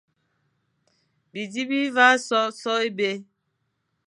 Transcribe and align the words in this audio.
Bizi 1.33 1.63
bi 1.69 1.79
vagha 1.95 2.19
so 2.27 2.39
sô 2.59 2.73
é 2.85 2.89
bè, 2.97 3.11